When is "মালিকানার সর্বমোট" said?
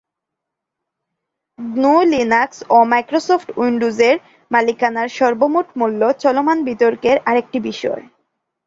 4.51-5.67